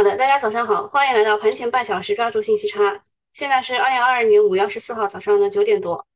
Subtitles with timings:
[0.00, 3.02] 好的，大家早上好，欢迎来到盘前半小时，抓住信息差。
[3.34, 6.06] 现在是二零二二年五月二十四号早上的九点多。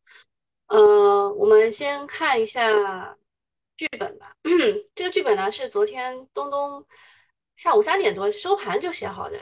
[0.69, 3.15] 呃，我们先看一下
[3.77, 4.35] 剧本吧。
[4.95, 6.83] 这个剧本呢是昨天东东
[7.57, 9.38] 下午三点多收盘就写好的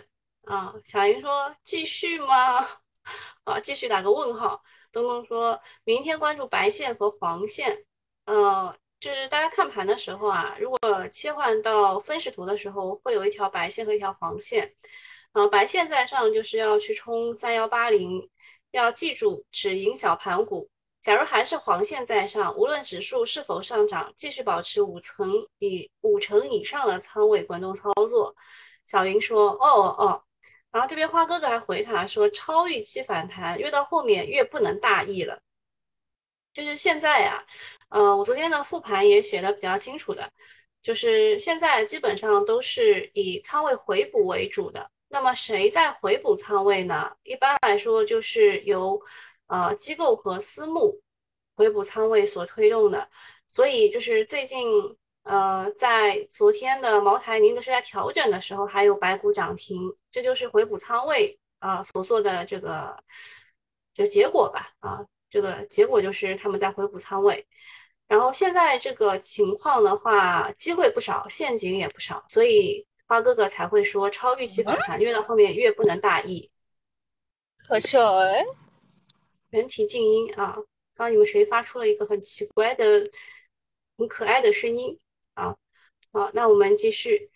[0.47, 0.75] 啊。
[0.85, 2.67] 小莹说继续吗？
[3.47, 4.61] 啊，继续打个问号。
[4.91, 7.85] 东东说明天关注白线和黄线。
[8.25, 14.73] 呃，就是大家看盘的时候啊，如果切换到分时图的时候，会有一条白线和一条黄线。
[15.33, 18.31] 呃，白线在上就是要去冲三幺八零，
[18.71, 20.71] 要记住止盈小盘股。
[21.01, 28.33] 假如还是黄线在上，无论指数是否上涨，继续保持五成以五成以上的仓位滚动操作。
[28.85, 29.67] 小云说：“哦
[29.99, 30.23] 哦。”
[30.71, 35.41] 然后这边花哥哥还回他说：“超预期反弹，越到后面越不能大意了。”
[36.53, 37.45] 就是现在呀。
[37.89, 40.27] 呃，我昨天的复盘也写的比较清楚的，
[40.83, 44.91] 就是现在基本上都是以仓位回补为主的。
[45.09, 47.15] 那么谁在回补仓位呢？
[47.23, 48.99] 一般来说就是由
[49.49, 50.99] 呃机构和私募
[51.55, 53.07] 回补仓位所推动的。
[53.47, 54.67] 所以就是最近
[55.25, 62.97] 呃在昨天的茅台宁德时代调整的时候，还有白股涨停，这就是回补仓位啊所做的这个
[63.93, 67.45] 这结果吧啊，这个结果就是他们在回补仓位。
[68.07, 76.51] 然后现在这个情况的话，机会不少，陷阱也不少，所以花哥哥才会说超预期反弹，越到后面越不能大意。
[77.67, 78.45] 可笑哎，
[79.49, 80.53] 人体静音啊！
[80.95, 83.11] 刚刚你们谁发出了一个很奇怪的、
[83.97, 84.99] 很可爱的声音
[85.33, 85.57] 啊？
[86.13, 87.31] 好，那我们继续。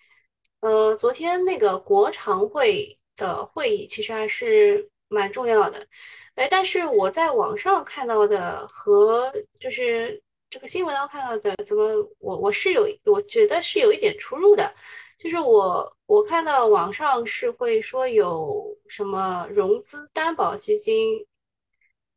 [0.61, 5.87] 呃，昨天那个国常会的会议其实还是蛮重要的，
[6.35, 10.23] 哎，但是我在网上看到的和就是。
[10.49, 11.83] 这个新闻上看到的，怎么
[12.21, 14.73] 我我是有，我觉得是有一点出入的，
[15.19, 21.27] 就是我我看到网上是会说有什么融资担保基金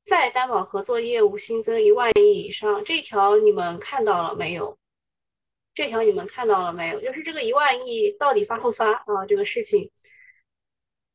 [0.05, 4.77] 再担保合作业务新增一万亿以上，这条你们看到了没有？
[5.73, 7.01] 这条你们看到了没有？
[7.01, 9.25] 就是这个一万亿到底发不发啊？
[9.27, 9.89] 这个事情，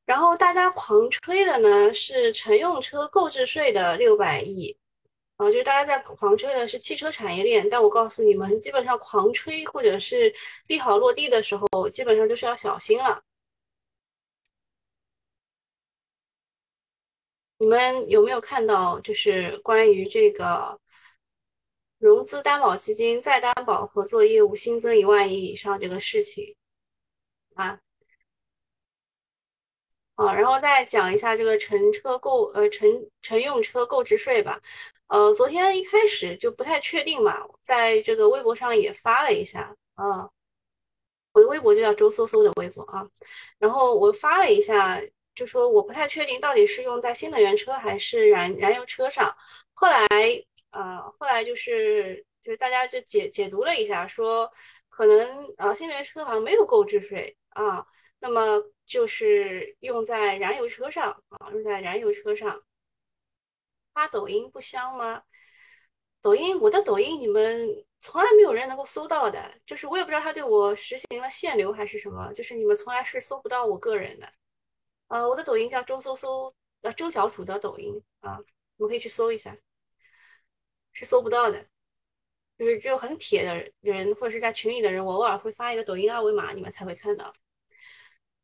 [0.05, 4.77] 然后大家狂吹的呢是乘用车购置税的六百亿。
[5.37, 10.33] 啊，就是大家在狂吹的是汽车产业链，但我告诉你们，基本上狂吹或者是
[10.69, 13.21] 利好落地的时候，基本上就是要小心了。
[17.59, 20.79] 你们有没有看到，就是关于这个
[21.99, 26.55] 融资担保基金再担保合作业务新增一万亿以上这个事情
[27.57, 27.81] 啊？
[30.17, 32.89] 啊，然后再讲一下这个乘车购呃乘
[33.23, 34.61] 乘用车购置税吧。
[35.09, 40.29] 呃，昨天一开始就不太确定嘛，在这个微博上也发了一下啊，
[41.33, 43.07] 我的微博就叫周搜搜的微博啊，
[43.59, 45.01] 然后我发了一下，
[45.35, 49.35] 就说我不太确定到底是用在新能源车还是燃燃油车上。
[49.73, 50.07] 后来
[50.71, 54.51] 啊，后来就是就是大家就解解读了一下，说
[54.89, 57.85] 可能啊新能源车好像没有购置税啊，
[58.25, 58.41] 那么
[58.87, 62.65] 就是用在燃油车上啊，用在燃油车上。
[63.93, 65.23] 发抖音不香吗？
[66.23, 74.33] 抖音，我的抖音你们从来没有人能够搜到的，就是我也不知道他对我实行了限流还是什么，就是你们从来是搜不到我个人的。
[75.09, 78.39] 呃，我的抖音叫周搜搜，呃，周小楚的抖音啊，
[78.77, 79.55] 你们可以去搜一下，
[80.93, 81.67] 是搜不到的，
[82.57, 87.31] 就是只有很铁的人或者是在群里的人，我偶尔会发一个抖音二维码，你们才会看到。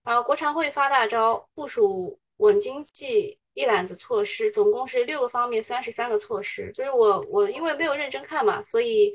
[0.02, 3.38] 啊，国常会发大招，部署稳经济。
[3.54, 6.70] 一揽子措施，总共是六个方面，三十三个措施。
[6.72, 9.12] 就是我我因为没有认真看嘛，所以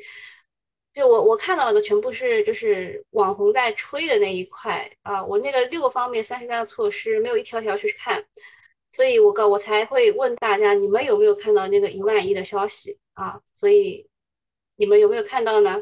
[0.94, 5.24] 就我我看到的全部是就是网红在吹的那一块啊。
[5.26, 8.24] 我那个六个方面，三十三个措施没有一条条去看，
[8.92, 13.42] 所以我告我才会问大家，你们有没有看到那个一万亿的消息啊？
[13.54, 14.08] 所以
[14.76, 15.82] 你们有没有看到呢？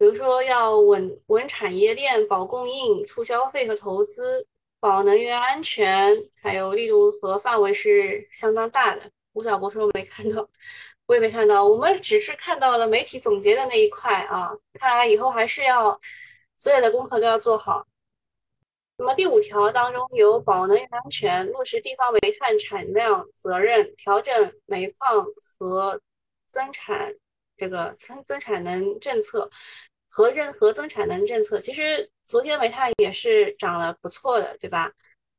[0.00, 4.48] 比如说要稳稳产业链、保供应、促消费和投资。
[4.82, 9.02] 保能源安全，还有力度和范围是相当大的。
[9.34, 10.48] 吴晓波说没看到，
[11.04, 14.56] 我也没看到，我们只是看到了媒体总结的那一块啊。
[14.72, 16.00] 看来以后还是要
[16.56, 17.86] 所有的功课都要做好。
[18.96, 25.26] 那么第五条当中有保能源安全，落实地方煤炭产量责任，调整煤矿
[25.58, 26.00] 和
[26.46, 27.14] 增产
[27.58, 29.50] 这个增增产能政策。
[30.10, 34.92] 和任何增产能政策，其实昨天煤炭也是涨了不错的，对吧？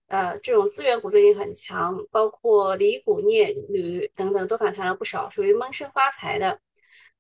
[0.08, 6.60] 呃，这种资源股最近很强，包括锂钴镍铝等等都反弹了不少，属于闷声发财的。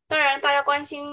[0.07, 1.05] 当然，大家关心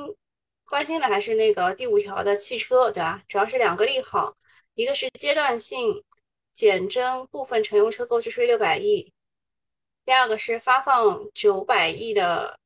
[0.69, 3.23] 关心的还是那个第五条的汽车，对吧？
[3.29, 4.37] 主要是两个利好，
[4.75, 6.05] 一个是阶段性
[6.55, 9.13] 减征部分乘用车购置税六百亿，
[10.05, 12.59] 第二个是发放九百亿的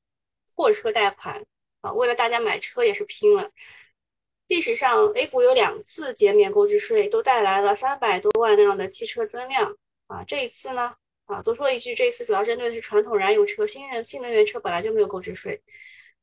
[0.54, 1.44] 货车贷款
[1.82, 3.50] 啊，为了大家买车也是拼了。
[4.48, 9.76] 历史上 A 股有两次减免购置税，都带来了三百多万辆的汽车增量
[10.06, 10.24] 啊。
[10.24, 10.94] 这一次呢，
[11.26, 15.60] 啊，多说一句，这一次主要针对的是传统燃油车，新人新能源车本来就没有购置税。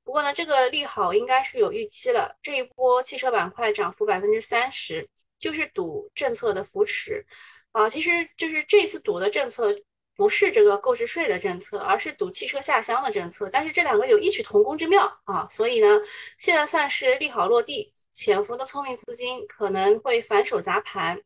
[0.03, 2.35] 不过呢，这个利好应该是有预期了。
[2.41, 5.07] 这一波汽车板块涨幅百分之三十，
[5.37, 7.25] 就是赌政策的扶持
[7.71, 7.89] 啊。
[7.89, 9.75] 其实就是这次赌的政策。
[10.19, 13.49] 不是这个购置税的政策，而是赌汽车下乡的政策。
[13.49, 15.87] 但是这两个有异曲同工之妙啊，所以呢，
[16.37, 21.17] 现在算是利好落地，潜伏的聪明资金可能会反手砸盘。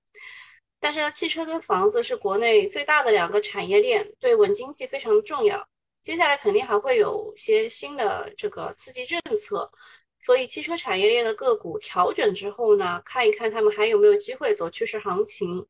[0.79, 5.67] 但是呢，汽车跟房子是国内最大的两个产业链，对稳经济非常重要。
[6.03, 9.71] 接下来肯定还会有些新的这个刺激政策，
[10.19, 15.65] 所以汽车产业链的个股调整之后呢，看一看他们还有没有机会走趋势行情。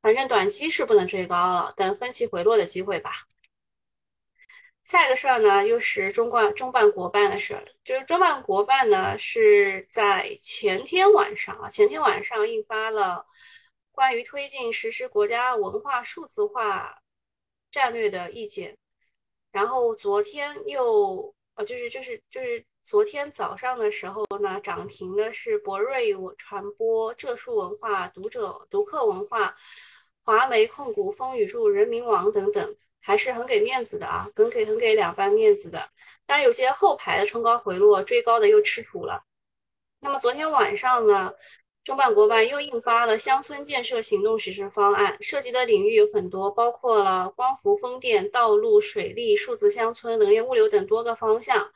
[0.00, 3.26] 反正短期是不能追高了，等分歧回落的机会吧。
[4.84, 13.26] 下一个事儿呢，又是中办中办国办的事儿，就是中办国办呢是在前天晚上啊，前天晚上印发了
[13.92, 17.02] 关于推进实施国家文化数字化
[17.70, 18.78] 战略的意见，
[19.52, 29.54] 然后昨天又呃，就是就是就是昨天早上的时候呢，涨停的是博瑞传播、浙数文化、读者读客文化。
[30.24, 35.86] 华媒控股、风雨柱、人民网等等，还是很给面子的啊，很给很给两番面子的。
[36.24, 39.22] 当然，有些后排的冲高回落、追高的又吃土了。
[40.00, 41.30] 那么昨天晚上呢，
[41.84, 51.70] 中办国办又印发了乡村建设行动实施方案，涉及的领域有很多，包括了光伏、风电、道路、水利、数字乡村、能源物流等多个方向。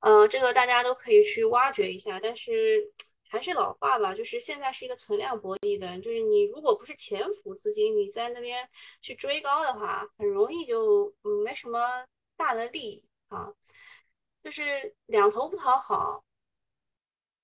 [0.00, 2.92] 呃，这个大家都可以去挖掘一下，但是。
[3.32, 8.68] 还是老话吧，就是现在是一个存量博弈的，就是你如果不是潜伏资金，你在那边
[9.00, 11.14] 去追高的话，很容易就
[11.44, 12.04] 没什么
[12.36, 13.48] 大的利益啊，
[14.42, 16.24] 就是两头不讨好。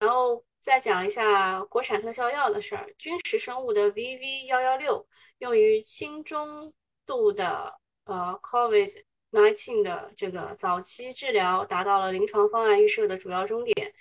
[0.01, 5.07] 然后再讲一下国产特效药的事儿，君实生物的 VV 幺幺六
[5.39, 6.75] 用于轻中
[7.07, 13.93] 度的呃 COVID nineteen 的这个早期治疗，达到了临床方案预设的主要终点。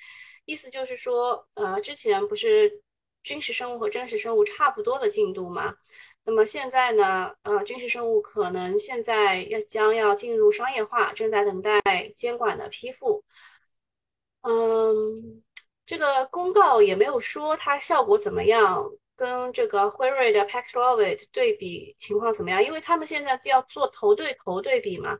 [0.45, 2.81] 意思就是说，呃，之前不是
[3.23, 5.75] 军事生物和真实生物差不多的进度吗？
[6.23, 11.81] 那么现在呢，呃，军事生物可能现在要将要进入商业化，正在等待
[12.15, 13.23] 监管的批复。
[14.41, 15.43] 嗯，
[15.85, 25.17] 这个公告也没有说它效果怎么样，跟这个辉瑞的 Paxlovid 对比情况怎么样，因为他们现在要做头对头对比嘛。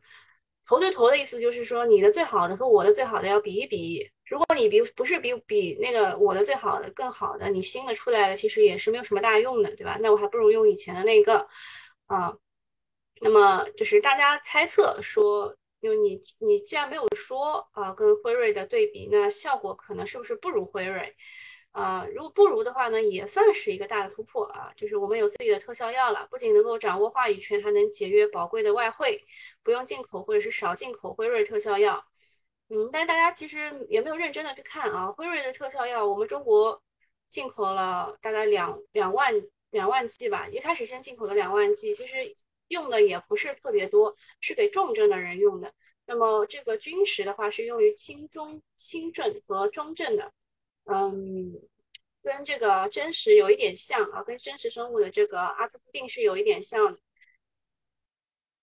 [0.68, 4.10] 头对头的意思就是说，你的最好的和我的最好的要比一比。
[4.26, 9.98] 如果你比不是比比那个我的最好的更好的，你新的出来的其实也是没有什么大用的，对吧？
[10.02, 11.48] 那我还不如用以前的那个
[12.08, 12.36] 啊。
[13.22, 21.16] 那么就是大家猜测说，因为你你既然没有说啊跟辉瑞的对比，那效果可能是不是不如辉瑞？
[21.76, 24.72] 啊，如果不如的话呢，也算是一个大的突破啊。
[24.78, 29.22] 就是我们有自己的特效药了，不仅能够掌握话语权，还能节约宝贵的外汇，
[29.62, 32.02] 不用进口或者是少进口辉瑞特效药。
[32.70, 35.12] 嗯，但是大家其实也没有认真的去看啊。
[35.12, 36.82] 辉瑞的特效药，我们中国
[37.28, 39.34] 进口了大概两两万
[39.72, 42.16] 两万剂吧，一开始先进口的两万剂，其实
[42.70, 45.74] 用的也不是特别多，是给重症的人用的。
[46.06, 50.32] 那么这个军实的话是用于轻中轻症和中症的，
[50.86, 51.54] 嗯，
[52.24, 57.00] 跟这个真实有一点像啊，跟真实生物的这个阿兹夫定是有一点像的。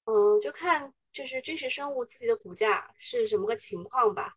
[0.05, 0.93] 嗯，就看。
[1.13, 4.33] 就是真实生物自己的股价是什么个情况吧？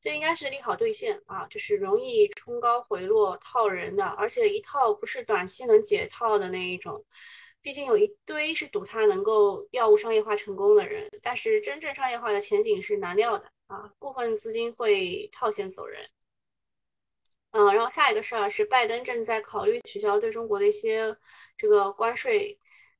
[0.00, 7.04] 这应该是利好兑现啊，就是容易冲高回落套人的，而且一套不是短期能解套的那一种。
[7.60, 16.08] 毕竟有一堆是赌它能够药物商业化成功的人，但是真正商业化的前景是难料的啊，部分资金会套现走人。
[17.56, 21.16] 嗯，然后下一个事儿是拜登正在考虑取消对中国的一些
[21.56, 22.58] 这个关税，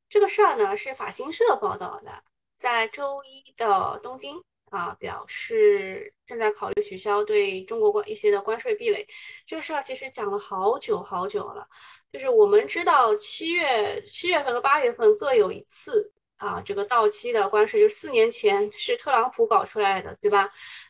[0.08, 2.24] 这个事儿呢是法新社报道的。
[2.56, 9.06] 在周一的东京啊，表示正在考虑取消对中国关一些的关税壁垒。
[9.46, 11.68] 这个事儿其实讲了好久好久了，
[12.10, 20.48] 就是我们知道七月七月份和八月份各有一次啊，这个到期的关税，就四年前是特朗普搞出来的，对吧？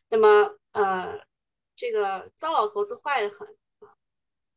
[0.08, 1.18] 那么呃，
[1.76, 3.47] 这个糟老头子坏的很
[3.78, 3.95] 啊，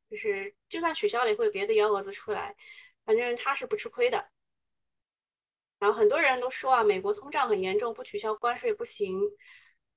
[0.09, 2.55] 就是就算取消了，也会有别的幺蛾子出来，
[3.05, 4.29] 反正他是不吃亏的。
[5.77, 9.21] 然后很多人都说啊，美国通胀很严重，不取消关税不行。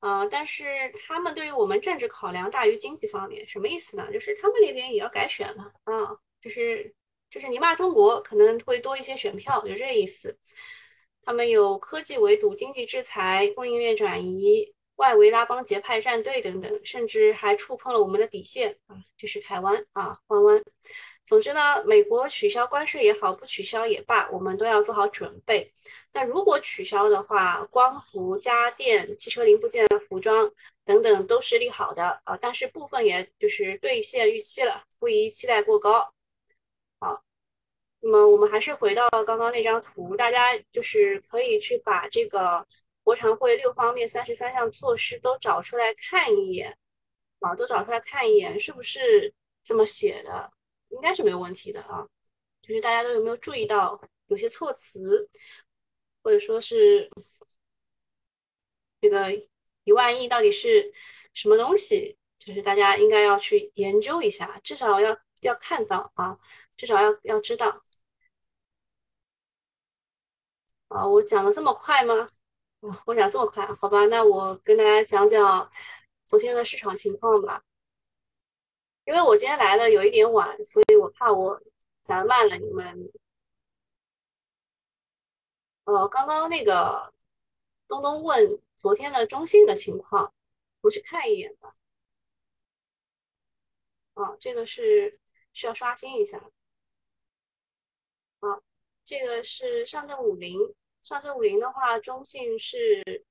[0.01, 4.13] 呃，但是他们对于我们政治考量大于经济方面，什么意思呢？
[4.13, 6.93] 就是他们那边也要改选了啊，就是
[7.31, 10.37] 就是你骂中国可能会多一些选票，就这意思。
[11.25, 20.63] 他们有科技围堵、经济制裁、供应链转移、外围拉帮结派站队等等，甚至还触碰了我们的底线啊，就是台湾啊，弯弯。
[21.25, 25.73] 总之呢，美国取消关税也好，不取消也罢，我们都要做好准备。
[26.13, 30.49] 那如果取消的话，光伏、家电、汽车零部件、服装
[30.85, 36.13] 等等都是利好的啊，但是部分也就是兑现预期了，不宜期待过高。
[37.01, 37.25] 好，
[38.01, 42.65] 那么我们还是回到刚刚那张图，大家就是可以去把这个
[43.03, 46.77] 国常会六方面三十三项措施都找出来看一眼
[47.41, 49.33] 啊，都找出来看一眼，是不是
[49.63, 50.51] 这么写的？
[50.89, 52.07] 应该是没有问题的啊，
[52.61, 55.29] 就是大家都有没有注意到有些措辞，
[56.23, 57.11] 或者说是
[59.01, 59.33] 这个
[59.85, 60.93] 一万亿到底是
[61.35, 62.17] 什么东西？
[62.39, 66.39] 就是大家应该要去研究一下，至少要要看到啊，
[66.77, 67.83] 至少要要知道
[70.89, 71.07] 啊。
[71.07, 72.29] 我讲的这么快吗？
[73.07, 75.71] 我讲这么快，好吧，那我跟大家讲讲
[76.25, 77.63] 昨天的市场情况吧。
[79.05, 81.63] 因为我今天来的有一点晚，所以我怕我
[82.03, 83.13] 讲慢了你们。
[85.85, 87.13] 呃，刚刚那个
[87.87, 90.35] 东东问昨天的中信的情况，
[90.81, 91.75] 我去看一眼吧。
[94.15, 95.21] 啊，这个是
[95.53, 96.51] 需要刷新一下。
[98.41, 98.61] 啊，
[99.05, 103.25] 这个是上证五零，上证五零的话，中信是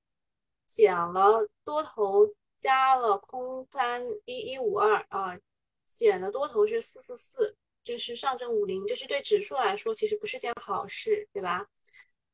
[0.66, 5.38] 减了多头，加了空单一一五二啊。
[5.86, 11.66] 减的多头是四四四，这是上证五零，这是对指数来说其实不是件好事，对吧？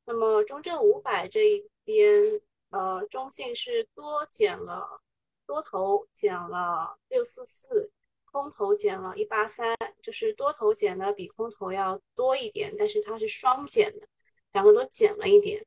[0.05, 2.41] 那么中证五百这一边，
[2.71, 5.01] 呃，中信是多减了
[5.45, 7.91] 多头减了六四四，
[8.25, 14.09] 空头减了一八三，就是多头减的比空头要多一点，但是它是双减的，
[14.59, 15.65] 两个都减了一点。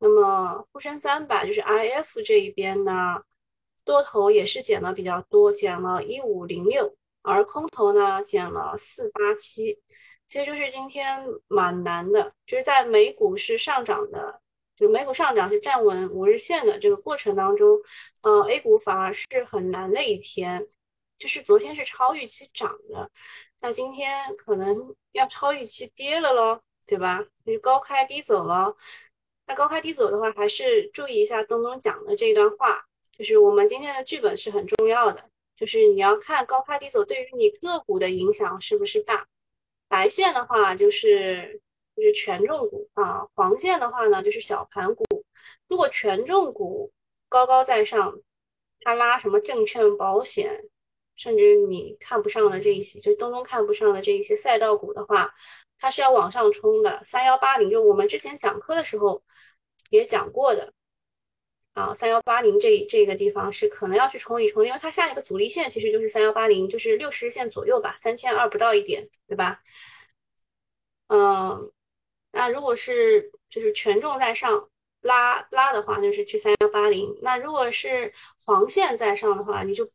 [0.00, 3.22] 那么沪深三百就是 IF 这一边呢，
[3.84, 6.96] 多头也是减的比较多，减了一五零六。
[7.22, 9.78] 而空头呢减了四八七，
[10.26, 14.42] 其实就是今天蛮难的，就是在美股是上涨的，
[14.76, 17.80] 就美股上涨是站稳五日线的这个过程当中，
[18.24, 20.66] 呃，A 股反而是很难的一天，
[21.18, 23.10] 就是昨天是超预期涨的，
[23.62, 27.24] 那今天可能要超预期跌了咯，对吧？
[27.44, 28.76] 就是高开低走了，
[29.46, 32.84] 那高开低走的话，还是注意一下东东讲的这一段话，
[33.16, 35.30] 就是我们今天的剧本是很重要的。
[35.56, 39.26] 就是你要看高开低走对于你个股的影响是不是大，
[39.88, 41.60] 白线的话就是
[41.94, 45.04] 就是权重股啊，黄线的话呢就是小盘股。
[45.68, 46.90] 如果权重股
[47.28, 48.18] 高高在上，
[48.80, 50.64] 它拉什么证券、保险，
[51.14, 55.32] 甚至你看不上的这一些，就东东看不上的这一些赛道股的话，
[55.84, 57.02] 它是要往上冲的。
[57.04, 59.22] 三幺八零就我们之前讲课的时候
[59.90, 60.72] 也讲过的。
[61.74, 69.60] 啊，三幺八零这这个地方是可能要去冲一冲，因为它下一个阻力线其实就是三幺八零，就是六十日线左右吧，三千二不到一点，对吧？
[71.08, 71.70] 嗯，
[72.32, 74.70] 那如果是就是权重在上
[75.02, 77.14] 拉拉的话，就是去三幺八零。
[77.20, 78.10] 那如果是
[78.46, 79.86] 黄线在上的话，你就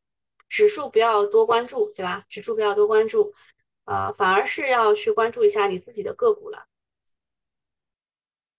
[0.50, 2.24] 指数不要多关注，对吧？
[2.30, 3.34] 指数不要多关注，
[3.90, 6.68] 呃，反而是要去关注一下你自己的个股了，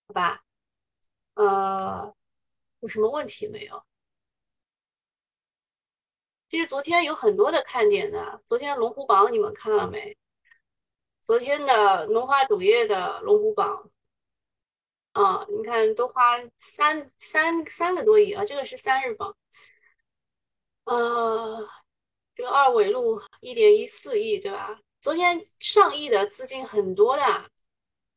[0.08, 0.42] 好吧？
[1.34, 2.14] 呃。
[2.80, 3.84] 有什么问题没有？
[6.48, 8.40] 其实昨天有很多的看点的。
[8.46, 10.16] 昨天龙虎榜你们看了没？
[11.22, 13.90] 昨天的龙华主页的龙虎榜，
[15.12, 19.36] 啊，你看都花三三三个多亿啊，这个是三日榜，
[20.84, 21.68] 呃，
[22.34, 24.80] 这个二纬路一点一四亿，对吧？
[25.00, 27.50] 昨天上亿的资金很多的，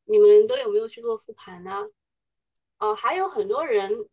[0.04, 1.88] 你们都有没有去做复盘呢？
[2.78, 4.08] 哦，还有很多人。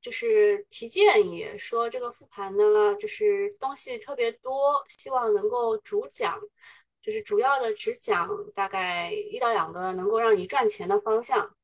[0.00, 6.40] 就是提建议说，这个复盘呢，就是东西特别多，希望能够主讲，
[7.00, 11.54] 就是主要的只讲大概一到两个能够让你赚钱的方向。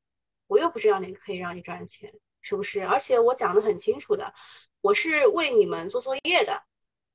[0.47, 2.81] 我又不知道哪个可以让你赚钱，是不是？
[2.81, 4.33] 而且我讲的很清楚的，
[4.83, 6.62] 我是为你们做作业的，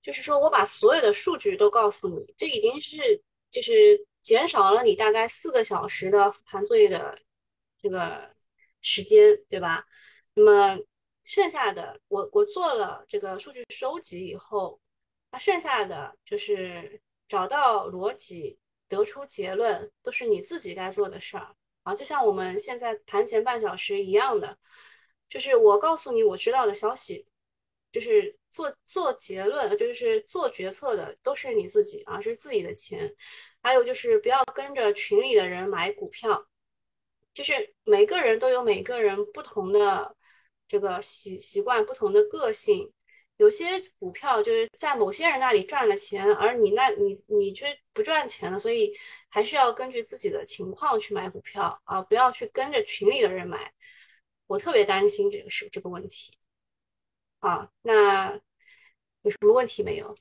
[0.01, 3.23] 就是说我把所有的数据都告诉你，这已经是
[3.53, 7.17] 就是减少了你大概四个小时的复盘作业的
[7.81, 8.35] 这个
[8.81, 9.85] 时间，对吧？
[10.33, 10.83] 那么。
[11.25, 14.77] 剩下的我我做了这个数据收集以后，
[15.31, 21.95] 那剩下的就是找到逻辑，得出结论，都是你自己该做的事儿啊。
[21.95, 24.57] 就像我们现在盘前半小时一样的，
[25.29, 27.25] 就是我告诉你我知道的消息，
[27.89, 33.13] 就是做做结论，就是做决策的都是你自己啊，是自己的钱。
[33.61, 36.47] 还有就是不要跟着群里的人买股票，
[37.33, 40.15] 就是每个人都有每个人不同的
[40.67, 42.93] 这个习习惯，不同的个性。
[43.37, 48.95] 有些股票就是在某些人那里赚了钱，而你那你你却不赚钱了，所以
[49.29, 53.73] 还是要根据自己的情况去买股票啊，不要去跟着群里的人买。
[54.45, 56.31] 我特别担心这个事这个问题。
[57.43, 58.33] 啊，那
[59.23, 60.15] 有什么问题没有？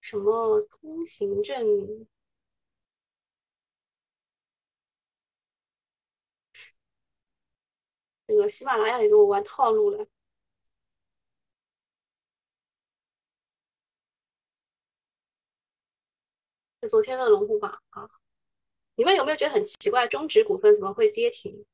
[0.00, 2.06] 什么通行证？
[8.26, 10.06] 那个喜马拉雅也给我玩套路了。
[16.80, 18.08] 是昨天的龙虎榜啊，
[18.96, 20.06] 你们有没有觉得很奇怪？
[20.06, 21.64] 中植股份怎么会跌停？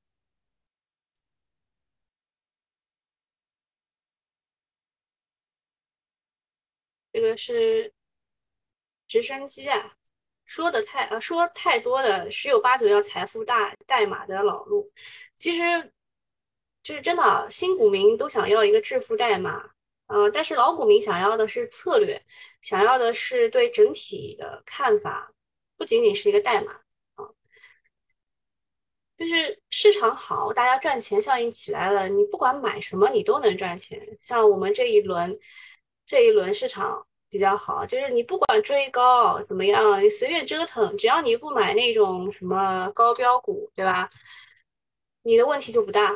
[7.12, 7.92] 这个是
[9.06, 9.96] 直升机啊，
[10.44, 14.90] 说的太啊，说太多的十有八九要财富大代码的老路，
[15.36, 15.92] 其实
[16.82, 19.74] 就是真的，新股民都想要一个致富代码，
[20.06, 22.24] 呃，但是老股民想要的是策略，
[22.62, 25.32] 想要的是对整体的看法，
[25.76, 26.81] 不仅仅是一个代码，
[29.22, 34.00] 就是市场好，大家赚钱效应起来了，你不管买什么，你都能赚钱。
[34.20, 35.38] 像我们这一轮，
[36.06, 37.06] 这一轮市场。
[37.32, 44.06] 比较好，就是你不管追高怎么样，你随便折腾，只要你不买那种什么高标股，对吧？
[45.22, 46.12] 你的问题就不大。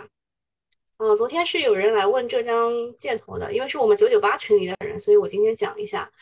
[0.99, 6.13] 嗯，昨天是有人来问浙江建投的，因为是我们九九八群里的人，所以我今天讲一下。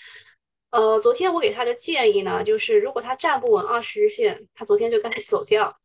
[0.71, 5.77] 呃，昨天我给他的建议呢，就是如果他站不稳二十日线，他昨天就该走掉。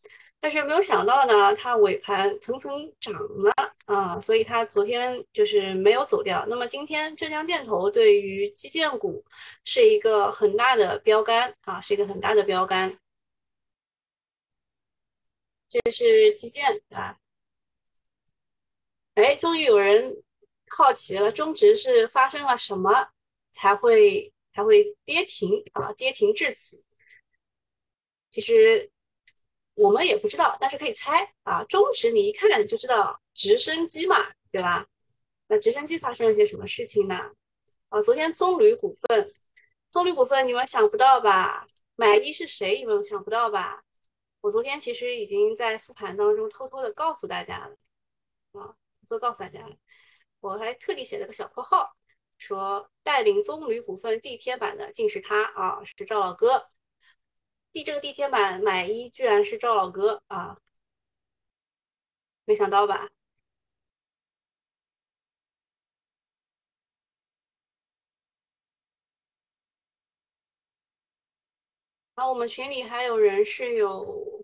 [0.42, 3.52] 但是没有想到呢，它尾盘层层涨了
[3.88, 6.46] 啊，所以它昨天就是没有走掉。
[6.48, 9.24] 那么今天浙江建投对于基建股
[9.66, 12.98] 是一个很大的标杆啊，是一个很大的标杆。
[15.68, 17.18] 这是基建啊，
[19.16, 20.24] 哎，终于有人
[20.70, 23.10] 好奇了，中值是发生了什么
[23.52, 25.92] 才会才会跌停啊？
[25.94, 26.82] 跌停至此，
[28.30, 28.90] 其实。
[29.80, 31.64] 我们也不知道，但是可以猜啊。
[31.64, 34.18] 中指你一看就知道直升机嘛，
[34.52, 34.86] 对吧？
[35.48, 37.32] 那直升机发生了些什么事情呢？
[37.88, 39.26] 啊，昨天棕榈股份，
[39.90, 41.66] 棕榈股份你们想不到吧？
[41.96, 42.80] 买一是谁？
[42.80, 43.82] 你们想不到吧？
[44.42, 47.78] 我昨天其实已经在复盘当中偷偷的告诉大家了
[48.60, 48.76] 啊，
[49.08, 49.76] 偷偷告诉大家了。
[50.42, 51.96] 我还特地写了个小括号，
[52.38, 56.68] 说带领棕榈股份地天板的竟是他啊，是赵老哥。
[57.80, 60.60] 地这个地天板买一居然是赵老哥啊，
[62.46, 63.10] 没想到吧？
[72.16, 74.44] 然后我们群里还有人是有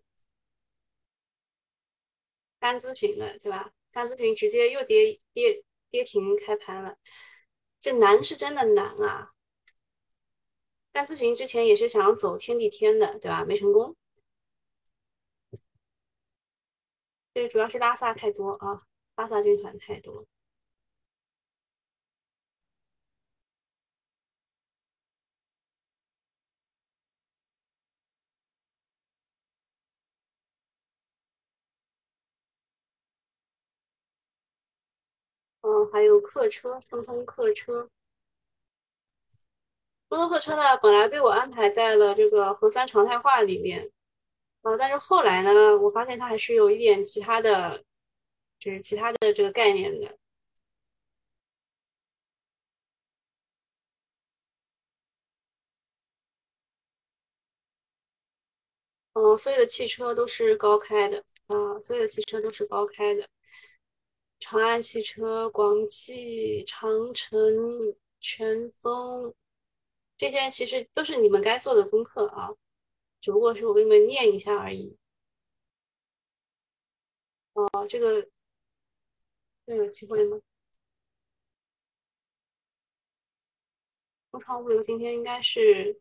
[2.60, 3.74] 干咨询的，对吧？
[3.92, 6.98] 干咨询直接又跌跌跌停开盘了，
[7.82, 9.35] 这难是真的难啊！
[10.96, 13.44] 但咨询之前也是想走天地天的，对吧？
[13.44, 13.94] 没成功。
[17.34, 18.84] 这主要是拉萨太多啊，
[19.18, 20.26] 拉萨军团太多。
[35.62, 37.90] 嗯，还有客车，顺丰客车。
[40.10, 43.92] 顺丰客车呢，本来被我安排在了这个核酸常态化里面，
[44.62, 47.84] 啊，但是后来呢，我发现它还是有一点其他的，
[48.60, 50.18] 就是其他的这个概念的。
[59.14, 63.28] 嗯，所有的汽车都是高开的，啊，所有的汽车都是高开的。
[64.40, 67.40] 长安汽车、广汽、长城、
[68.20, 69.34] 全丰。
[70.18, 72.50] 这些其实都是你们该做的功课啊，
[73.22, 74.98] 只不过是我给你们念一下而已。
[77.54, 78.30] 哦，这个
[79.66, 80.40] 又有机会吗？
[84.32, 86.00] 中创物流今天应该是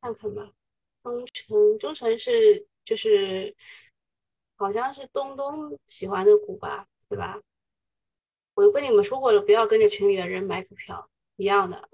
[0.00, 0.52] 看看吧。
[1.02, 3.54] 中诚，中诚是就是
[4.56, 7.40] 好像是东东喜欢的股吧，对吧？
[8.54, 11.90] 我跟你们说过了，不要跟着群里的人买股票，一样的啊。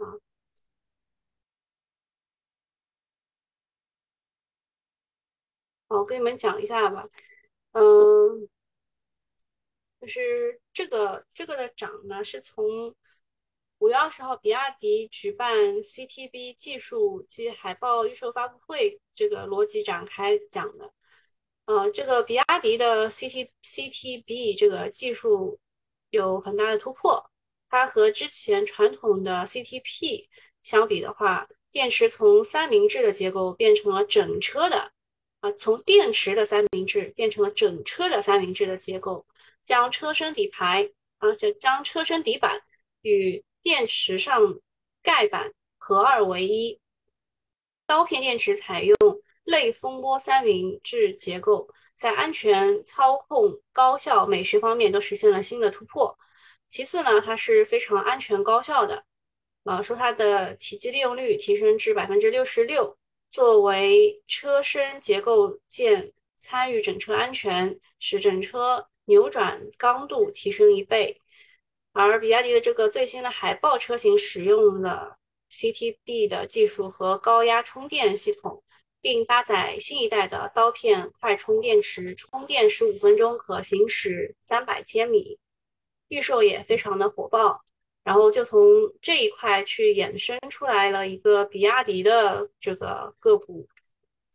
[5.89, 7.09] 好我跟你们讲一下吧。
[7.73, 8.49] 嗯，
[10.01, 12.95] 就是这个这个的涨呢，是从
[13.79, 20.93] 五月二十号比亚迪举办 CTB 技术及海报预售发布会这个逻辑展开讲的。
[21.65, 25.59] 呃，这个比亚迪的 CT CTB 这个技术
[26.11, 27.31] 有很大的突破，
[27.69, 30.27] 它和之前传统的 CTP
[30.63, 34.93] 相比的话，电池从三明治的结构变成了整车的。
[35.41, 39.27] 啊，从电池的三明治变成了整车的三明治的结构，
[39.65, 42.61] 将车身底盘，而且将车身底板
[43.01, 44.61] 与电池上
[45.03, 46.79] 盖板合二为一。
[47.87, 48.97] 刀片电池采用
[49.45, 51.67] 类蜂窝三明治结构，
[52.01, 56.19] 在安全、操控、高效、美学方面都实现了新的突破。
[56.67, 59.05] 其次呢，它是非常安全高效的，
[59.65, 62.97] 啊，说它的体积利用率提升至百分之六十六。
[63.31, 71.21] 作为车身结构件参与整车安全，使整车扭转刚度提升一倍。
[71.93, 75.19] 而比亚迪的这个最新的海豹车型使用了
[75.51, 78.63] CTB 的技术和高压充电系统，
[79.01, 85.39] 并搭载新一代的刀片快充电池，充电十五分钟可行驶三百千米，
[86.09, 87.65] 预售也非常的火爆。
[88.03, 88.63] 然后就从
[89.03, 93.69] 这一块去衍生出来了一个比亚迪的这个个股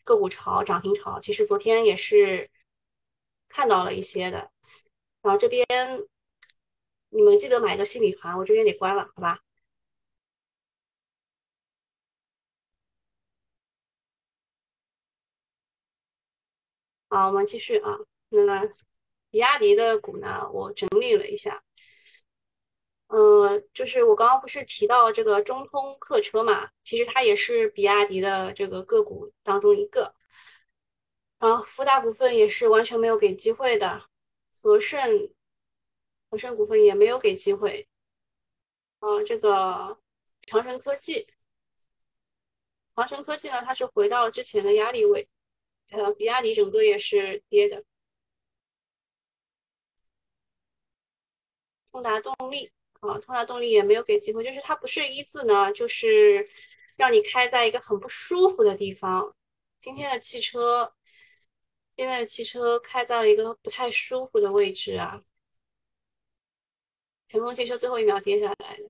[0.03, 2.47] 个股潮涨停潮，其实昨天也是
[3.49, 4.51] 看到了一些的。
[5.23, 5.65] 然后这边
[7.09, 9.39] 你们记得买个新米团，我这边得关了，好吧？
[17.15, 17.97] 好，我们继续啊。
[18.27, 18.73] 那个
[19.31, 21.63] 比亚迪的股呢，我整理了一下。
[23.07, 30.13] 呃，就是我刚刚不是提到这个中通客车嘛，其实它也是比亚迪的这个个股当中一个。
[31.39, 34.03] 然后福达股份也是完全没有给机会的，
[34.61, 35.31] 和盛
[36.29, 37.87] 和盛股份也没有给机会。
[38.99, 39.97] 啊，这个
[40.41, 41.27] 长城科技，
[42.93, 45.29] 长城科技呢，它是回到之前的压力位。
[45.89, 47.83] 呃，比亚迪整个也是跌的。
[51.91, 52.71] 通达动力。
[53.01, 56.43] 啊，通达动力也没有给机会，就是它不是一字呢，就是
[56.95, 59.35] 让你开在一个很不舒服的地方。
[59.77, 60.95] 今天的汽车，
[61.95, 65.21] 今天的汽车开在了一个不太舒服的位置啊。
[67.27, 68.89] 成功汽车最后一秒跌下来的。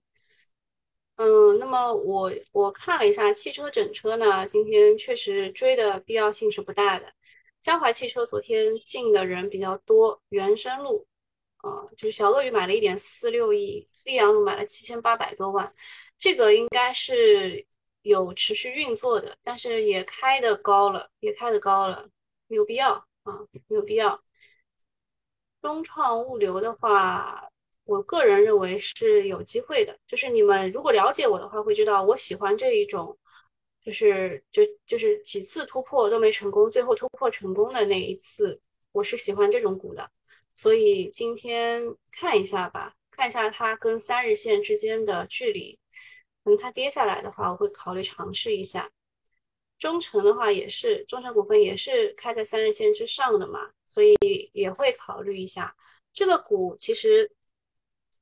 [1.15, 7.13] 嗯，那么我我看了一下汽车整车呢，今天确实追的必要性是不大的。
[7.61, 11.07] 江淮汽车昨天进的人比较多，原生路。
[11.63, 15.71] 呃，就是小鳄鱼买了一点四六亿，溧阳路买了七千八百多万，
[16.17, 17.65] 这个应该是
[18.03, 22.07] 有持续运作的，但是也开的高了，也开的高了，
[22.47, 23.33] 没有必要啊，
[23.67, 24.19] 没有必要。
[25.61, 27.49] 中创物流的话，
[27.85, 33.17] 我个人认为是有机会的，就是你们如果了解我的话，会知道我喜欢这一种，
[33.83, 38.59] 就是就就是几次突破都没成功，最后突破成功的那一次，
[38.91, 40.09] 我是喜欢这种股的。
[40.55, 45.79] 所以今天看一下吧，看一下它跟三日线之间的距离。
[46.45, 48.89] 嗯它跌下来的话，我会考虑尝试一下。
[49.77, 54.15] 中成的话也是，中成股份也是开在三日线之上的嘛，所以
[54.53, 55.75] 也会考虑一下。
[56.13, 57.29] 这个股其实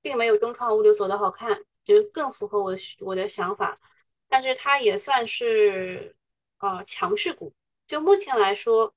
[0.04, 3.80] 并没有中创物流走的好看，就是更符合我我的想法。
[4.28, 6.16] 但是它也算是
[6.60, 7.52] 呃强势股，
[7.88, 8.94] 就目前来说。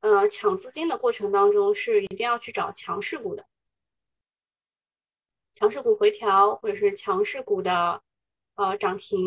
[0.00, 3.44] 呃，抢资金的过程当中是一定要去找强势股的，
[5.52, 8.00] 强势股回调或者是强势股的
[8.54, 9.18] 呃涨停，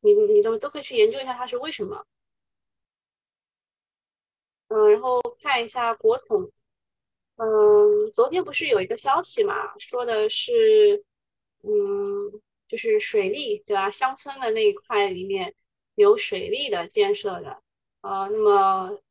[0.00, 2.06] 你你都都可以去研究一下它是为什么。
[4.68, 6.48] 嗯，然后看一下国统，
[7.42, 11.02] 嗯，昨天不是有一个消息嘛，说的是，
[11.62, 13.90] 嗯，就是水利对吧？
[13.90, 15.54] 乡村的那一块里面
[15.94, 17.62] 有水利的建设的，
[18.02, 19.02] 呃，那么。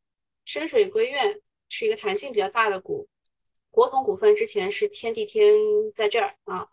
[0.46, 3.08] 深水归院是一个弹性比较大的股，
[3.70, 5.54] 国统股份之前是天地天
[5.94, 6.68] 在这儿啊，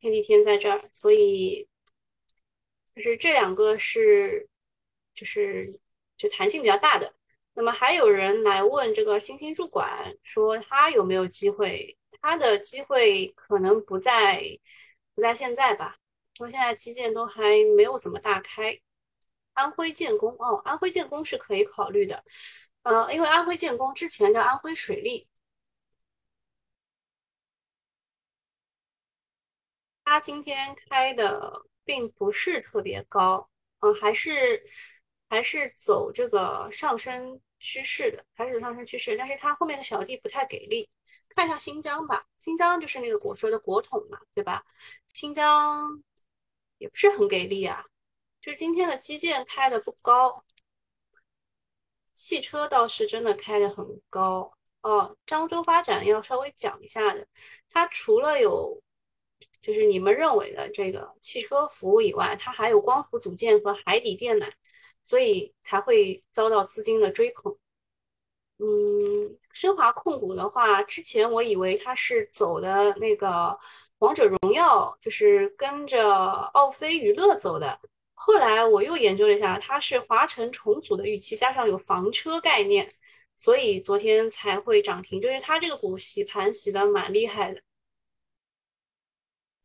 [0.00, 1.68] 天地天在这儿，所以
[2.96, 4.48] 就是这两个是
[5.14, 5.78] 就是
[6.16, 7.14] 就弹性比较大的。
[7.58, 11.98] 那么还有人来问这个新兴主管，说他有没有机会？
[12.20, 14.40] 他的机会可能不在
[15.14, 15.96] 不在现在吧，
[16.38, 17.42] 因为现在基建都还
[17.76, 18.78] 没有怎么大开。
[19.54, 22.22] 安徽建工哦，安徽建工是可以考虑的，
[22.84, 25.28] 呃，因为安徽建工之前叫安徽水利，
[30.04, 34.62] 它今天开的并不是特别高，嗯，还是
[35.28, 40.88] 还是走这个上升趋势的，还是走上升趋势，但是它后面的小弟不太给力。
[41.30, 44.64] 看一下新疆吧，新疆就是那个我说的国统嘛，对吧？
[45.12, 46.02] 新疆
[46.78, 47.84] 也不是很给力啊，
[48.40, 50.44] 就是今天的基建开的不高，
[52.14, 55.16] 汽车倒是真的开的很高哦。
[55.26, 57.24] 漳州发展要稍微讲一下的，
[57.70, 58.82] 它除了有
[59.62, 64.50] 就是你们认为的这个汽车服务以外，它还有光伏组件和海底电缆。
[65.08, 67.56] 所以才会遭到资金的追捧。
[68.58, 73.58] 嗯，升华控股的话，之前我以为它是走的那个
[74.00, 76.12] 王者荣耀，就是跟着
[76.52, 77.80] 奥飞娱乐走的。
[78.12, 82.86] 后来我又研究了一下，它是华晨重组的预期，加上有房车概念，
[83.36, 85.18] 所以昨天才会涨停。
[85.20, 87.62] 就是它这个股洗盘洗的蛮厉害的。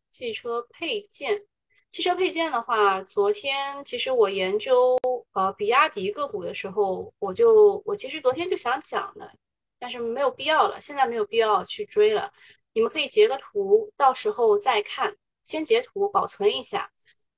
[0.10, 1.46] 汽车配件。
[1.94, 5.00] 汽车配件的话，昨天其实我研究
[5.34, 9.32] 呃比亚迪个股的时候，我就我其实昨天就想讲的，
[9.78, 12.34] 但是没有必要了，现在没有必要去追了。
[12.74, 16.92] 你们可以截个图，到时候再看，先截图保存一下。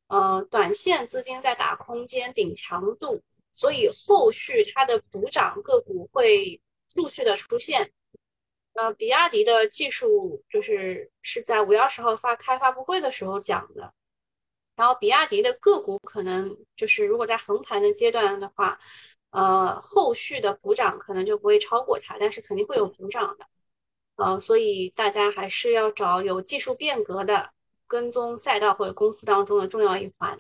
[0.08, 6.62] 呃，短线资金在打空间顶强度，所以后续它的补涨个股会
[6.94, 7.92] 陆续的出现。
[8.76, 13.94] 呃，比亚迪的技术就是是在五月二十号发开发布会的时候讲的。
[14.76, 18.80] 然后比亚迪的个股可能就是如果在横盘的阶段的话，
[19.32, 23.46] 呃，后续的补涨可能就不会超过它，但是肯定会有补涨的，
[24.16, 27.50] 呃，所以大家还是要找有技术变革的
[27.88, 30.40] 跟踪赛道或者公司当中的重要一环。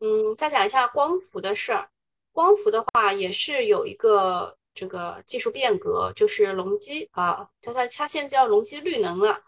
[0.00, 1.88] 嗯，再讲一下光伏的事儿，
[2.32, 9.40] 光伏的话也是有一个这个技术变革，就是隆基啊，叫它它现在叫隆基绿能了，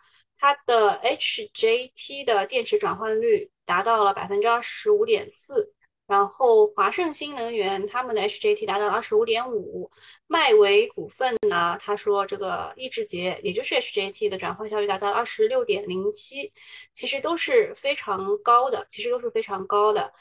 [0.47, 3.51] 它的 HJT 的电池转换率。
[3.67, 5.75] 达到了百分之二十五点四，
[6.07, 9.91] 然后华盛新能源他们的 HJT 达到了二十五点五，
[10.29, 16.53] 迈维股份呢，他说这个抑制节，也就是 HJT 的转换效率达到了二十六点零七，
[16.93, 20.13] 其实都是非常高的，其实都是非常高的。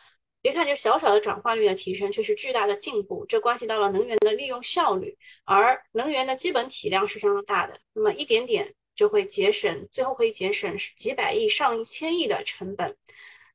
[0.42, 12.96] 别看这小小的转化率的提升，却是巨大的进步，这关系到了能源的利用效率，而能源的基本体量是相当大的，那么一点点就会节省，最后可以节省几百亿、上千亿的成本。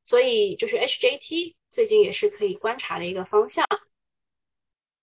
[0.05, 3.65] 所以就是 HJT 最近也是可以观察的一个方向。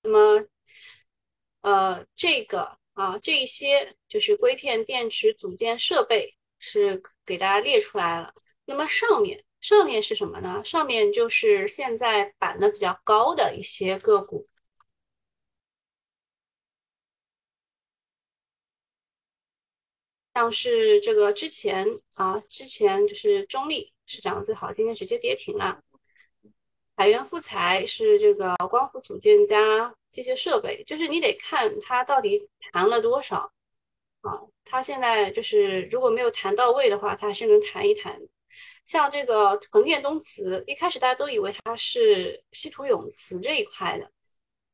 [0.02, 0.48] 那么，
[1.62, 8.34] 呃，这个啊，这一些就是硅片电池组件设备是给大家列出来了。
[8.66, 10.62] 那么上面上面是什么呢？
[10.64, 14.44] 上面就是现在板的比较高的一些个股，
[20.38, 23.92] 像是这个之前啊，之前就是中立。
[24.06, 25.82] 是涨得最好，今天直接跌停了。
[26.96, 33.52] 海源富材是这个光伏组件加机械设备，就是你得看它到底谈了多少
[34.22, 34.40] 啊。
[34.64, 38.18] 它现在就是如果没有谈到位的话，它还是能谈一谈。
[38.86, 44.10] 像这个横店东磁，一开始大家都以为它是稀土永磁这一块的。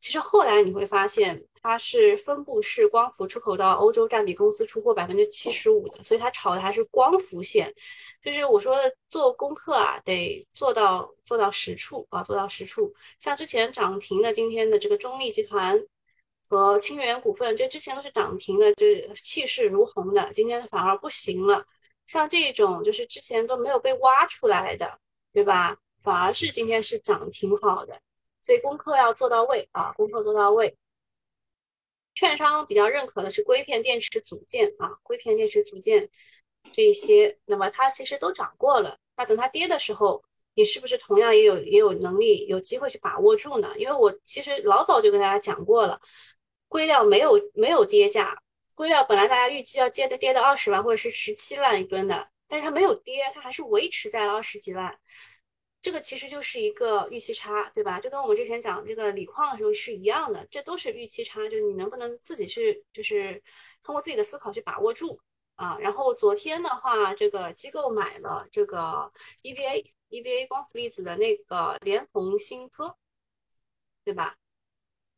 [0.04, 7.74] 其实后来你会发现，它是分布式光伏出口到欧洲，占比公司出货百分之七十五的，所以它炒的还是光伏线。
[8.22, 12.94] 就是我说的做功课啊，得做到做到实处啊，做到实处。
[13.18, 15.82] 像之前涨停的今天的这个中立集团
[16.50, 21.66] 和清源股份，这之前都是涨停的，就是气势如虹的，今天反而不行了。
[22.08, 25.00] 像这种就是之前都没有被挖出来的，
[25.32, 25.78] 对吧？
[26.02, 27.98] 反而是今天是涨停好的。
[28.44, 30.78] 所以功课要做到位啊，功课做到位。
[32.14, 36.08] 券商比较认可的是硅片电池组件啊，硅片电池组件
[36.72, 39.00] 这一些，那么它其实都涨过了。
[39.18, 43.74] 那等它跌的时候，你是不是同样也有也有能力有机会去把握住呢？
[43.78, 46.00] 因为我其实老早就跟大家讲过了，
[46.68, 48.38] 硅料没有没有跌价，
[48.76, 55.00] 硅料本来大家预计要跌的跌到二十万或者是十七万一吨的，但是它没有跌，它还是维持在了二十几万。
[55.84, 58.00] 这个其实就是一个预期差，对吧？
[58.00, 63.44] 就跟我们之前讲这个锂矿的时候是一样的，这都是预期差，就是你能不能自己去，就是
[63.84, 65.20] 通过自己的思考去把握住
[65.56, 65.78] 啊。
[65.80, 69.12] 然后昨天的话，这个机构买了这个
[69.44, 72.96] EVA，EVA 光伏粒子的那个联虹新科，
[74.06, 74.38] 对吧？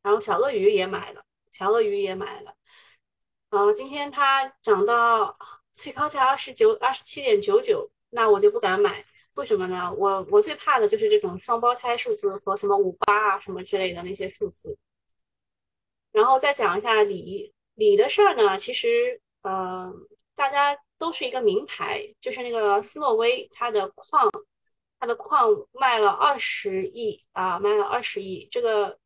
[0.02, 2.56] 然后小鳄鱼也买了，小鳄鱼也买了，
[3.50, 5.38] 呃，今天它涨到
[5.74, 9.06] 最高价二十九、二十七点九九，那我就不敢买。
[9.36, 9.94] 为什么呢？
[9.98, 14.78] 我我最怕的就是这种双胞胎数字和什么五八啊什么之类的那些数字。
[16.12, 19.92] 然后再讲一下锂锂的事儿呢，其实呃
[20.34, 24.30] 大家都是一个名牌，就是那个斯诺威，它的矿
[25.00, 28.98] 它的矿卖了二十亿啊，卖了二十亿，这个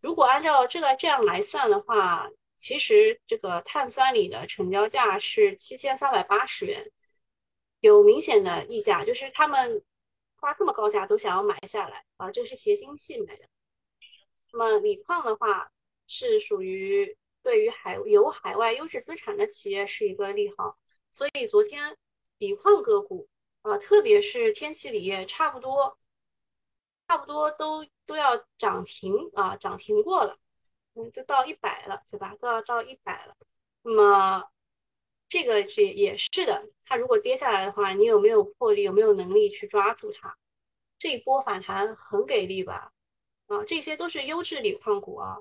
[0.00, 6.90] 如果按照这个这样来算的话，其实这个碳酸锂的成交价是七千三百八十元，
[7.84, 9.84] 有明显的溢价，就是他们
[10.36, 13.46] 花这么高价都想要买下来啊，这是协鑫系买的。
[14.52, 15.70] 那么锂矿的话，
[16.06, 20.78] 是属于对于海有海外优质资产的企业是一个利好，
[21.10, 21.94] 所以昨天
[22.38, 23.28] 锂矿个股
[23.60, 25.98] 啊，特别是天齐锂业，差不多
[27.06, 30.38] 差不多都都要涨停啊，涨停过了，
[30.94, 32.34] 嗯，就到一百了，对吧？
[32.40, 33.36] 都要到一百了。
[33.82, 34.48] 那么
[35.28, 40.36] 这个也也是的，它如果跌下来的话，你有没有魄力，有没有能力去抓住它？
[40.98, 42.92] 这一波反弹很给力吧？
[43.46, 45.36] 啊，这些都是优质锂矿股啊，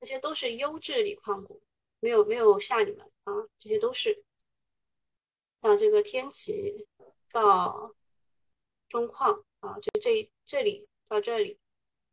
[0.00, 1.60] 这些都是优质锂矿股，
[2.00, 4.24] 没有没有吓你们啊，这些都是
[5.58, 6.86] 像这个天齐
[7.30, 7.94] 到
[8.88, 11.58] 中矿啊，就这这里到这里，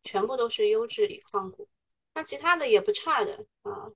[0.04, 1.70] 全部都是优质锂矿股，
[2.16, 3.92] 那其他的也不差的啊，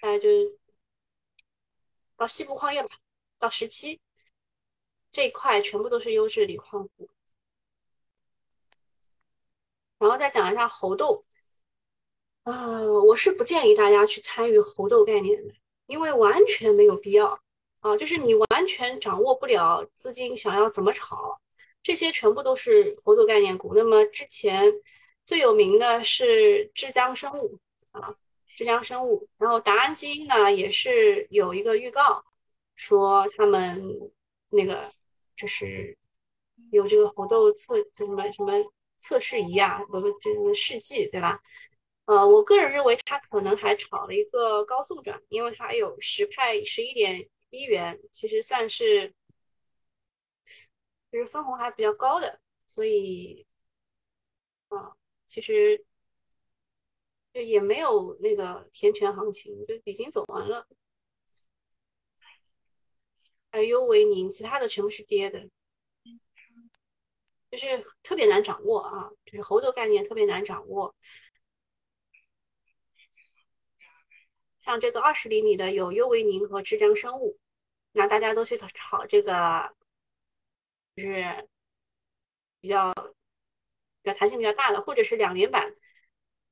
[0.00, 0.28] 大概就
[2.16, 2.88] 到西部矿业吧，
[3.38, 4.00] 到十七
[5.10, 7.08] 这一块全部都是优质锂矿股。
[9.98, 11.22] 然后再讲一下猴豆，
[12.44, 15.54] 呃，我是不建议大家去参与猴豆概念的，
[15.86, 17.40] 因为完全没有必要
[17.80, 21.40] 啊，就是你完全掌握不了资金想要怎么炒，
[21.82, 23.72] 这些全部都是猴豆概念股。
[23.74, 24.70] 那么之前
[25.24, 27.58] 最有名的是浙江生物
[27.92, 28.14] 啊，
[28.56, 32.24] 浙江生物，然后达安基因呢也是有一个预告，
[32.74, 33.80] 说他们
[34.48, 34.92] 那个
[35.36, 35.96] 就是
[36.72, 38.52] 有这个猴豆测什么什么。
[38.98, 41.38] 测试仪啊，不不，这什么试剂对吧？
[42.06, 49.14] 呃，我个人认为它可能还炒了一个高送转，因为它有十派十一点一元，其实算是
[51.12, 53.46] 就是分红还比较高的，所以
[54.68, 55.84] 啊，其实
[57.36, 60.66] 就也没有那个填权行情，就已经走完了。
[63.50, 65.46] 还有优维宁，其他的全部是跌的。
[67.50, 70.94] 就是特别难掌握啊，就是猴头概念特别难掌握。
[74.62, 77.38] 像这个二十厘米的有优维宁和浙江生物，
[77.92, 79.76] 那大家都去炒这个，
[80.96, 81.46] 就是
[82.60, 82.94] 比较
[84.00, 85.76] 比较弹性比较大的，或者是两连板，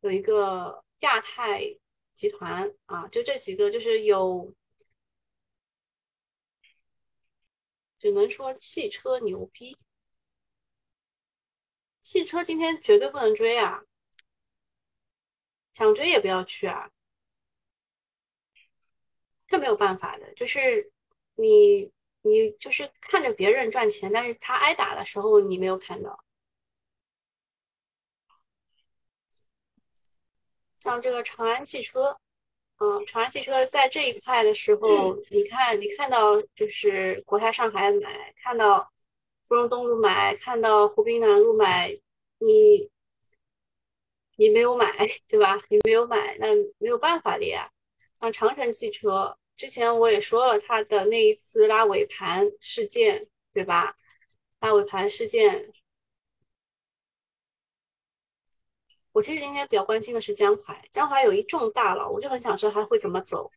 [0.05, 1.63] 有一个亚太
[2.13, 4.55] 集团啊，就这几个就是有，
[7.97, 9.79] 只能说汽车牛逼。
[12.03, 13.83] 汽车今天绝对不能追啊！
[15.73, 16.91] 想追也不要去啊！
[19.47, 20.93] 这没有办法的，就是
[21.37, 21.91] 你
[22.21, 26.24] 你就是看着别人赚钱，但是他挨打的时候你没有看到。
[30.85, 32.15] 像这个长安汽车，
[32.79, 38.91] 嗯，长安汽车在这一块的时候，你看你看到就是国泰上海买，看到。
[39.47, 41.95] 芙蓉东路买，看到湖滨南路买，
[42.39, 42.91] 你
[44.37, 44.91] 你没有买，
[45.29, 45.61] 对吧？
[45.69, 47.71] 你没有买，那没有办法的呀。
[48.19, 53.95] 像长城汽车，之前我也说了，它的那一次拉尾盘事件，对吧？
[54.61, 55.71] 拉尾盘事件，
[59.15, 63.51] 我其实今天比较关心的是江淮，江淮有一众大佬，我就很想知道他会怎么走。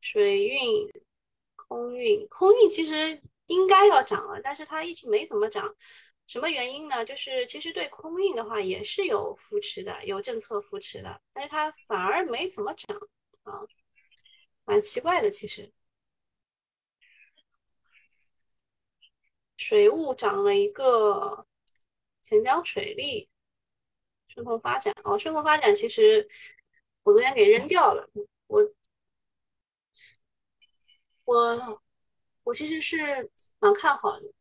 [0.00, 0.88] 水运。
[1.68, 5.74] 空运，空运其实应该要涨了，但是它一直没怎么涨，
[6.28, 7.04] 什么原因呢？
[7.04, 12.96] 就是其实对空运的话也是有扶持的，有政策扶持的，但是它反而没怎么涨
[13.42, 13.66] 啊，
[14.64, 15.28] 蛮奇怪的。
[15.28, 15.72] 其实，
[19.56, 21.46] 水务涨了一个
[22.26, 23.28] 钱江水利，
[24.26, 26.26] 顺丰发展哦，顺丰发展其实
[27.04, 28.10] 我昨天给扔掉了，
[28.48, 28.74] 我。
[31.24, 31.82] 我
[32.44, 34.32] 我其实是蛮看好的，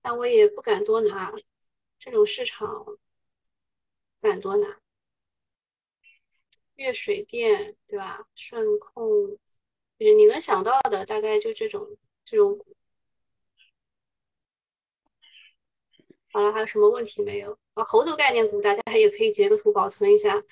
[0.00, 1.30] 但我也不敢多拿，
[1.98, 2.98] 这种市场不
[4.22, 4.80] 敢多拿。
[6.76, 8.26] 粤水电对吧？
[8.34, 9.04] 顺控，
[9.98, 11.86] 就是你能想到的，大概就这种
[12.24, 12.58] 这种。
[16.32, 17.56] 好了，还有什么问题没有？
[17.74, 20.42] 啊，猴头概念股大家也可以截个图保存一下。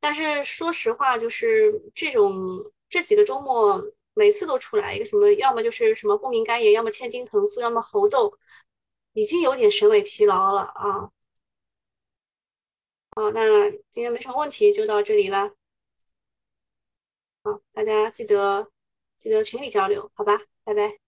[0.00, 2.72] 但是说实话，就是这种。
[2.92, 3.82] 这几个周末
[4.12, 8.38] 每次都出来一个什么，要么就是什么不明肝炎，要么千金藤素，要么猴痘，
[9.14, 11.10] 已经有点审美疲劳了啊。
[13.16, 15.54] 好，那今天没什么问题，就到这里了。
[17.44, 18.70] 好，大家记得
[19.18, 21.01] 记得群里交流，好吧，拜拜。